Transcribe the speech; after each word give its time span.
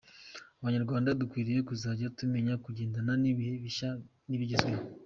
Abanyarwanda 0.59 1.17
dukwiriye 1.21 1.59
kuzajya 1.69 2.13
tumenya 2.17 2.53
kugendana 2.63 3.11
n’ibihe 3.21 3.53
bishya 3.63 3.89
n’ibigezweho. 4.29 4.83